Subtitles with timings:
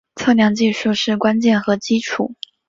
[0.15, 2.33] 测量技术是关键和基础。